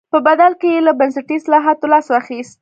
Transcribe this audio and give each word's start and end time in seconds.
په 0.13 0.17
بدل 0.27 0.51
کې 0.59 0.69
یې 0.75 0.79
له 0.87 0.93
بنسټي 0.99 1.35
اصلاحاتو 1.39 1.89
لاس 1.93 2.05
واخیست. 2.09 2.57